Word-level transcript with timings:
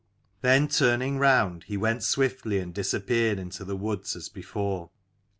Then 0.41 0.67
turning 0.67 1.19
round, 1.19 1.65
he 1.65 1.77
went 1.77 2.01
swiftly 2.01 2.57
and 2.57 2.73
disappeared 2.73 3.37
into 3.37 3.63
the 3.63 3.77
woods 3.77 4.15
as 4.15 4.29
before. 4.29 4.89